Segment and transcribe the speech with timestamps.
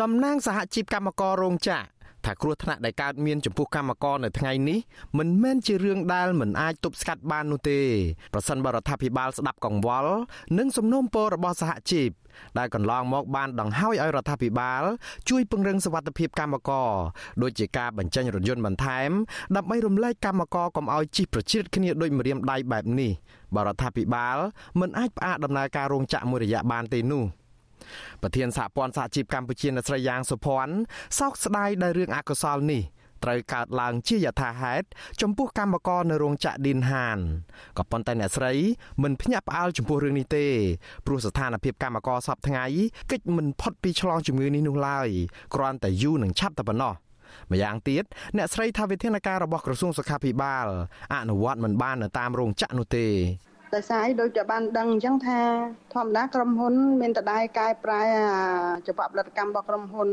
[0.00, 1.92] តំណាងសហជីពកម្មកររោងចក្រ
[2.24, 4.78] ថាគ្រោះថ្នាក់ដែលកើតមានចំពោះកម្មករនៅថ្ងៃនេះ
[5.18, 7.80] មិនមែនជារឿងដែលមិនអាចទប់ស្កាត់បាននោះទេ
[8.34, 10.12] ប្រសិនបរដ្ឋាភិបាលស្ដាប់កង្វល់
[10.58, 12.10] និងសំណូមពររបស់សហជីព
[12.58, 14.82] ដែលកន្លងមកបានដង្ហោយឲ្យរដ្ឋាភិបាល
[15.30, 16.90] ជួយពង្រឹងសវត្ថិភាពកម្មករ
[17.42, 19.10] ដូចជាការបញ្ចេញរថយន្តបន្ថែម
[19.56, 23.10] ដើម្បីរំលែកកម្មករកុំឲ្យជិះប្រជ្រៀតគ្នាដោយម្រាមដៃបែបនេះ
[23.54, 24.38] បរដ្ឋាភិបាល
[24.80, 27.24] មិនអាចផ្អាកដំណើរការរោងចក្រមួយរយៈបានទេនោះ។
[28.22, 30.74] ប្រធានសហព័ន្ធសហជីពកម្ពុជាអ្នកស្រីយ៉ាងសុភ័ណ្ឌ
[31.18, 32.82] សោកស្ដាយដែលរឿងអកុសលនេះ
[33.24, 34.86] ត្រូវកើតឡើងជាយថាហេតុ
[35.22, 37.18] ចំពោះកម្មករនៅរោងចក្រឌីនហាន
[37.78, 38.52] ក៏ប៉ុន្តែអ្នកស្រី
[39.02, 40.46] មិនភ្ញាក់ផ្អើលចំពោះរឿងនេះទេ
[41.06, 42.64] ព្រោះស្ថានភាពកម្មករសពថ្ងៃ
[43.10, 45.08] កិច្ចមិនផុតពីឆ្លងជំងឺនេះនោះឡើយ
[45.54, 46.94] គ្រាន់តែយូរនឹងឆាប់តែប៉ុណ្ណោះ
[47.52, 48.04] ម្យ៉ាងទៀត
[48.36, 50.66] អ្នកស្រីថាវិធានការរបស់ក្រសួងសុខាភិបាល
[51.14, 53.06] អនុវត្តមិនបាននៅតាមរោងចក្រនោះទេ
[53.76, 55.40] ដោយសារអីដូចតែបានដឹងអញ្ចឹងថា
[55.94, 58.02] ធម្មតាក្រុមហ៊ុន មានតដាយកែប្រែ
[58.88, 60.08] ច្បាប់ផលិតកម្មរបស់ក្រុមហ៊ុន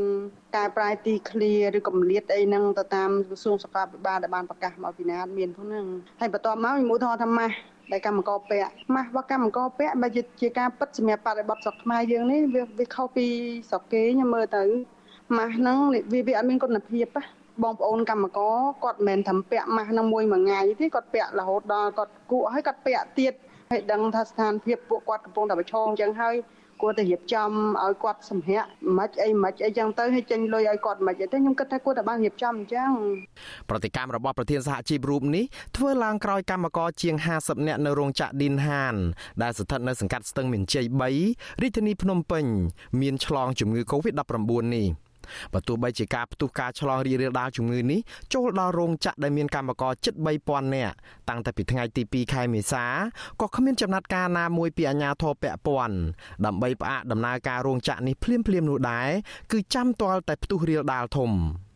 [0.56, 5.86] កែប្រែទីឃ្លាឬកម្លៀតអីហ្នឹងទៅតាមក្រសួងសុខាភិបាលដែលបានប្រកាសមកពីណាមានផងហ្នឹង
[6.20, 7.54] ហើយបន្ទាប់មកមួយធរថាម៉ាស់
[7.92, 10.08] ដែលកម្មករពាក់ម៉ាស់របស់កម្មករពាក់បើ
[10.40, 13.26] ជាការពិតសម្រាប់បរិបទស្រុកខ្មែរយើងនេះវាវាខុសពី
[13.70, 14.62] ស្រុកគេខ្ញុំមើលទៅ
[15.36, 15.78] ម៉ាស់ហ្នឹង
[16.12, 23.34] វាវាអត់មានគុណភាពណាបងប្អូនកម្មករគាត់មិនមែនធ្វើពាក់ម៉ាស់ហ្នឹងមួយមួយថ្ងៃទេគាត់ពាក់រហូតដល់គាត់គក់ហើយគាត់ពាក់ទៀត
[23.72, 26.34] ហើយដឹងថាស្ថានភាពពួកគាត់កំពុងតែប្រឈមអញ្ចឹងហើយ
[26.82, 27.50] គួរតែរៀបចំ
[27.84, 28.60] ឲ្យគាត់សម្ភារ
[28.98, 32.90] មិនអីមិនអីចឹងទៅឲ្យចេញលុយឲ្យគាត់មិនអីទៅខ្ញុំគិតថាគួរតែបានរៀបចំអញ្ចឹង
[33.70, 35.44] ប្រតិកម្មរបស់ប្រធានសហជីពរូបនេះ
[35.76, 38.94] ធ្វើឡើងក្រោយកម្មករជាង50នាក់នៅរោងចក្រឌីនហាន
[39.42, 40.86] ដែលស្ថិតនៅសង្កាត់ស្ទឹងមានជ័យ
[41.24, 42.44] 3រាជធានីភ្នំពេញ
[43.00, 45.09] មានឆ្លងជំងឺ Covid-19 នេះ
[45.52, 48.00] បើទោះបីជាការផ្ទុះការឆ្លងរីករាលដាលជំងឺនេះ
[48.34, 50.14] ចូលដល់រោងចក្រដែលមានកម្មករជិត
[50.44, 50.94] 3000នាក់
[51.28, 52.84] តាំងតែពីថ្ងៃទី2ខែមេសា
[53.40, 55.96] ក៏គ្មានចំណាត់ការណាមួយពីអាជ្ញាធរពាក់ព័ន្ធ
[56.44, 59.08] ដើម្បីផ្អាកដំណើរការរោងចក្រនេះភ្លាមៗនោះដែរ
[59.52, 61.32] គឺចាំទាល់តែផ្ទុះរាលដាលធំ។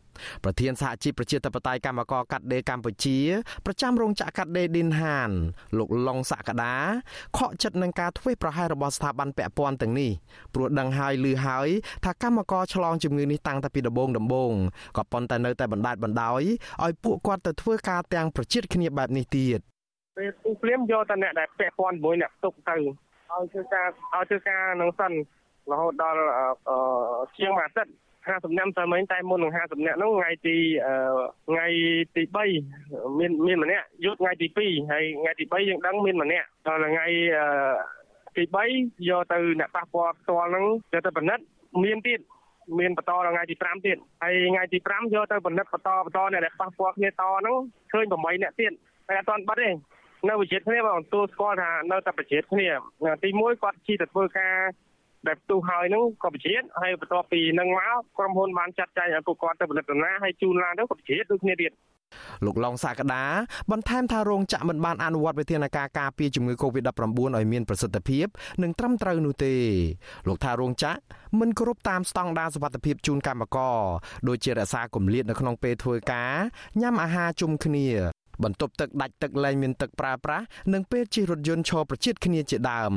[0.44, 3.18] ប្រធានសហជីពប្រជាធិបតេយ្យកម្មករកាត់ដេរកម្ពុជា
[3.66, 5.30] ប្រចាំរោងចក្រកាត់ដេរឌិនហាន
[5.78, 6.74] លោកឡុងសក្តា
[7.38, 10.10] ខកចិត្តនឹងការធ្វេសប្រហែសរបស់ស្ថាប័នពាក់ព័ន្ធទាំងនេះ
[10.54, 11.68] ព្រោះដឹងហើយឮហើយ
[12.04, 14.52] ថាកម្មករឆ្លងជំងឺនេះតាំងតែពីដំបូងដំបូង
[14.96, 16.42] ក៏ប៉ុន្តែនៅតែបណ្ដាច់បណ្ដោយ
[16.84, 19.58] ឲ្យពួកគាត់ទៅធ្វើការទាំងប្រជិតគ្នាបែបនេះទៀត
[20.16, 25.12] ពេលពូភ្លាមយកតែអ្នកដែលពាក់ព័ន្ធមួយអ្នកទុកទៅឲ្យធ្វើការឲ្យធ្វើការនឹងសិន
[25.72, 26.20] រហូតដល់
[27.36, 27.92] ជាងមួយអាទិត្យ
[28.26, 30.56] 50នាក់តែមិញតែមុននឹង50នាក់នោះថ្ងៃទី
[31.48, 31.66] ថ្ងៃ
[32.16, 32.22] ទី
[32.70, 37.06] 3មានមានម្នាក់យុទ្ធថ្ងៃទី2ហើយថ្ងៃទី3យើងដឹងមានម្នាក់ដល់ថ្ងៃ
[38.36, 38.42] ទី
[38.72, 41.44] 3យកទៅអ្នកប៉ះពាល់ផ្ទាល់ហ្នឹងយកទៅពិនិត្យ
[41.84, 42.20] មានទៀត
[42.78, 47.56] មានបន្តដល់ថ្ងៃទី5ទៀតហើយថ្ងៃទី5យកទៅពិនិត្យបន្តបន្តអ្នកដែលប៉ះពាល់គ្នាតហ្នឹង
[47.92, 48.72] ឃើញ8អ្នកទៀត
[49.08, 49.68] តែអត់ទាន់បិទទេ
[50.28, 52.68] នៅវិជាគ្នាបងទួលស្គាល់ថានៅតែប្រជិតគ្នា
[53.22, 54.54] ទី1គាត់ជិះទៅធ្វើការ
[55.28, 61.72] ដែលផ្ទុះហើយហ្នឹងក៏បជាហើយបន្ទាប់ពីនឹងមកក្រុមហ៊ុនបានចាត់ចែងឲ្យពួកគាត់ទៅផលិតដំណាហើយជូនឡានទៅក៏បជាដូចគ្នាទៀត
[62.44, 63.24] លោកឡុងសាកដា
[63.70, 67.02] បន្ថែមថារោងចក្រមិនបានអនុវត្តវិធានការការពារជំងឺ Covid-19
[67.36, 68.26] ឲ្យមានប្រសិទ្ធភាព
[68.62, 69.54] និងត្រឹមត្រូវនោះទេ
[70.28, 70.98] លោកថារោងចក្រ
[71.40, 73.78] មិនគោរពតាមស្តង់ដារសុវត្ថិភាពជូនកម្មករ
[74.28, 76.34] ដូចជារក្សាគម្លាតនៅក្នុងពេលធ្វើការ
[76.80, 77.86] ញ៉ាំអាហារជុំគ្នា
[78.42, 82.92] បន្ទប់ទឹកដាច់ទឹកលែងមានទឹកប្រើប្រាស់និងពេលជិះរថយន្តឈរប្រជិតគ្នាជាដើម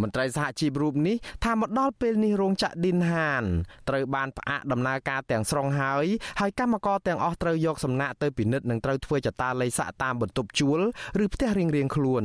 [0.00, 3.44] មន្ត្រីសហជីពរូបនេះថាមកដល់ពេលនេះរោងចក្រឌិនហាន
[3.88, 6.06] ត្រូវបានផ្អាកដំណើរការទាំងស្រុងហើយ
[6.40, 10.80] ហើយកម្មករទាំងអស់ត្រូវយកសំណាក់ទៅពិនិត្យនិងត្រូវធ្វើចតាល័យសាក់តាមបន្ទប់ជួល
[11.24, 12.24] ឬផ្ទះរៀងៗខ្លួន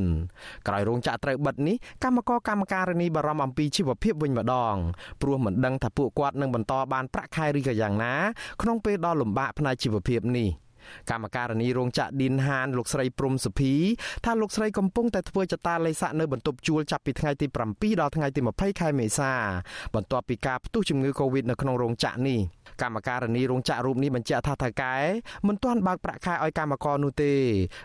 [0.68, 4.76] ក្រោយរោងចក្រត្រូវបិទនេះកម្មករកម្មការិនីបារម្ភអំពីជីវភាពវិញម្ដង
[5.22, 8.14] ព្រោះមិនដឹងថាពួកគាត់នឹងបន្តបានប្រាក់ខែឬក៏យ៉ាងណា
[8.62, 10.50] ក្នុងពេលដ៏លំបាកផ្នែកជីវភាពនេះ។
[11.12, 13.74] កម្មការនីរោងចក្រឌីនហានលោកស្រីព្រំសុភី
[14.26, 19.32] ថាលោកស្រីកំពុងតែធ្វើចតាលេខស័កនៅបន្ទប់ជួលចាប់ពីថ្ងៃទី7ដល់ថ្ងៃទី20ខែមេសា
[19.96, 22.40] បន្ទាប់ពីការផ្ទុះជំងឺ Covid នៅក្នុងរោងចក្រនេះ
[22.82, 24.96] កម្មការនីរោងចក្ររូបនេះបញ្ជាក់ថាថៅកែ
[25.48, 27.34] មិនទាន់បើកប្រាក់ខែឲ្យកម្មករនោះទេ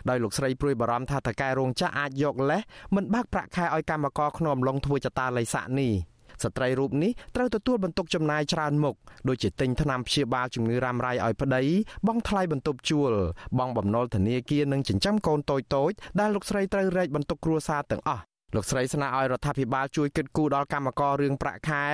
[0.09, 2.63] ដោយលោកស្រីព្រួយបារម្ភថាថៅកែរោងចក្រអាចយកលេស
[2.97, 6.12] មិនបើកប្រាក់ខែឲ្យកម្មករក្នុងអំឡុងធ្វើចតាលេខស័កនេះ
[6.45, 8.95] ស្ត្រីរូបនេះត្រូវទទួលបន្ទុកចំណាយច្រើនមុខ
[9.29, 11.63] ដូចជាទិញថ្នាំព្យាបាលជំងឺរ៉ាំរ៉ៃឲ្យប្តី
[12.07, 13.13] បង់ថ្លៃបន្ទប់ជួល
[13.59, 18.23] បង់បំណុលធនាគារនិងចិញ្ចឹមកូនតូចតូចដែលលោកស្រីត្រូវរែកបន្ទុកគ្រួសារទាំងអស់
[18.55, 21.85] លោកស្រីស្នើឲ្យរដ្ឋាភិបាលជួយគិតគូរដល់កម្មកររឿងប្រាក់ខែ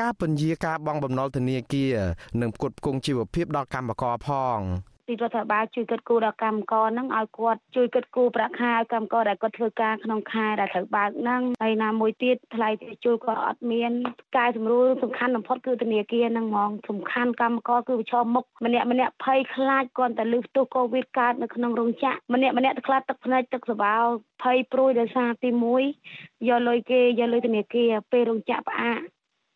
[0.00, 1.96] ការពន្យាការបង់បំណុលធនាគារ
[2.40, 4.58] និងផ្គត់ផ្គង់ជីវភាពដល់កម្មករផង
[5.06, 13.92] ពីរដ្ឋាភិបាលជួយគិតគូរដល់កម្មករហ្នឹងឲ្យគាត់ជួយគិតគូរប្រាក់ខែឲ្យកម្មករដែលគាត់ធ្វើការក្នុងខែដែលត្រូវបើកហ្នឹងហើយណាមួយទៀតថ្លៃទីជួលក៏អត់មាន
[14.36, 23.96] កែសម្រួលសំខាន់បំផុតគឺធនាគារហ្នឹងហ្មងសំខាន់កម្មករគឺប្រឈមមុខម្នាក់ម្នាក់ភ័យខ្លាចគាត់តែលឺផ្ទុះកូវីដកើតនៅក្នុងរោងចក្រម្នាក់ម្នាក់ខ្លាចទឹកភ្នែកទឹកសបោ
[24.42, 25.50] ភ័យព្រួយដោយសារទី
[25.98, 29.00] 1យកលុយគេយកលុយធនាគារពេលរោងចក្រផ្អាក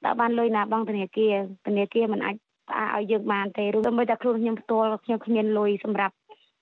[0.04, 1.34] តើបានលុយណាបងធនាគារ
[1.66, 2.36] ធនាគារមិនអាច
[2.68, 6.14] ផ្អាកឲ្យយើងបានទេឬមិនតែខ្លួនខ្ញុំផ្ទាល់ខ្ញុំគ្មានលុយសម្រាប់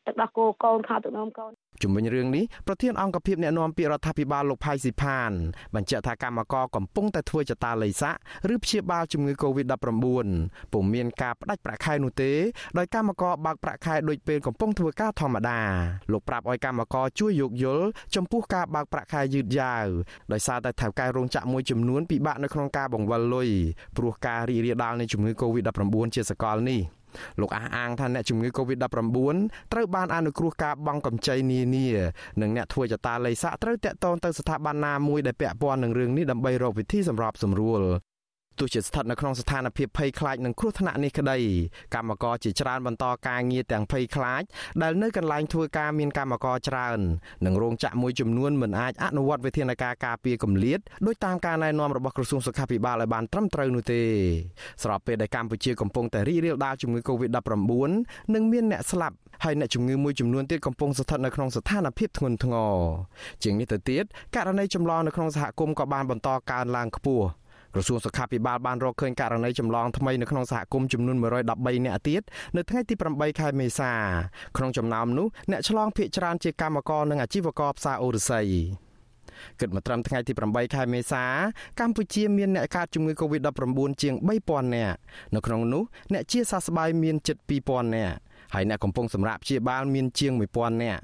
[0.06, 1.52] ទឹកដោះគោកូនខោទឹកនោមកូន
[1.82, 5.30] ជំវិញរឿងនេះប្រធានអង្គភិបអ្នកណែនាំពាក្យរដ្ឋាភិបាលលោកផៃស៊ីផាន
[5.74, 8.14] បញ្ជាក់ថាកម្មករកំពុងតែធ្វើចតាល័យស័ក
[8.54, 10.26] ឬព្យាបាលជំងឺ Covid-19
[10.72, 12.32] ពុំមានការផ្ដាច់ប្រាក់ខែនោះទេ
[12.78, 15.60] ដោយកម្មករបើកប្រាក់ខែដូចពេលកំពុងធ្វើការធម្មតា
[16.12, 19.86] លោកប្រាប់ឲ្យកម្មករជួយយោគយល់ចំពោះការបើកប្រាក់ខែយឺតយ៉ាវ
[20.32, 23.48] ដោយសារតែថៅកែរោងចក្រមួយចំនួនពិបាកនៅក្នុងការបង្វិលលុយ
[23.96, 26.82] ព្រោះការរីករាលដាលនៃជំងឺ Covid-19 ជាសកលនេះ
[27.40, 29.36] លោកអះអាងថាអ្នកជំងឺ Covid-19
[29.72, 31.86] ត្រូវបានអនុគ្រោះការបង់កម្ចីនានា
[32.40, 37.82] និងអ្នកធ្វើចតាល័យស័កត្រូវតាក់ទងទៅស្ថាប័នណាមួយដែលពាក់ព័ន្ធនឹងរឿងនេះដើម្បីរកវិធីសម្របសម្រួល
[38.58, 41.38] ទោះជាស្ថិតនៅក្នុងស្ថានភាពភ័យខ្លាចនឹងគ្រោះថ្នាក់នេះក្តី
[41.94, 44.42] កម្មករជាច្រើនបន្តការងារទាំងភ័យខ្លាច
[44.82, 46.98] ដែលនៅកន្លែងធ្វើការមានកម្មករច្រើន
[47.46, 54.02] និងរោងចក្រមួយចំនួនមិនអាចអនុវត្តវិធានការការពារគម្លាតដោយតាមការណែនាំរបស់ក្រសួងសុខាភិបាលឲ្យបានត្រឹមត្រូវនោះទេ
[54.82, 62.74] ស្របពេលដែលកម្ពុជាកំពុងតែរីករាលដាលជំងឺ Covid-19 និងមានអ្នកស្លាប់ហើយអ្នកជំងឺមួយចំនួនទៀតកំពុងស្ថិតនៅក្នុងស្ថានភាពធ្ងន់ធ្ងរ
[63.42, 64.04] ជាងនេះទៅទៀត
[64.36, 67.26] ករណីចម្លងនៅក្នុងសហគមន៍ក៏បានបន្តកើនឡើងខ្ពស់
[67.74, 72.22] ក្រសួងសុខាភិបាលបានរកឃើញករណីចម្លងថ្មីនៅក្នុងសហគមន៍ចំនួន113នាក់ទៀត
[72.56, 73.92] នៅថ្ងៃទី8ខែមេសា
[74.56, 78.46] ក្នុងចំណោមនោះអ្នកឆ្លងភ ieck ច្រើនជាកម្មករនិងអាជីវករផ្សារអូរស័យ
[79.60, 81.24] គិតមកត្រឹមថ្ងៃទី8ខែមេសា
[81.80, 84.14] កម្ពុជាមានអ្នកកើតជំងឺ Covid-19 ជាង
[84.46, 84.96] 3000នាក់
[85.34, 85.82] នៅក្នុងនោះ
[86.12, 87.36] អ្នកជាសះស្បើយមានជិត
[87.66, 88.14] 2000នាក់
[88.54, 91.02] ហើយអ្នកកំពុងសម្រាកព្យាបាលមានជាង1000នាក់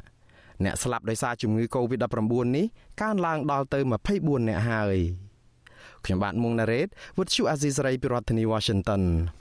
[0.65, 2.67] អ្នកស្លាប់ដោយសារជំងឺ Covid-19 នេះ
[3.01, 3.81] កើនឡើងដល់ទៅ
[4.15, 5.30] 24នាក់ហើយ
[6.06, 6.88] ខ្ញុំបាទមុងណារ៉េត
[7.18, 9.02] With you Azizi Saray ពីរដ្ឋធានី Washington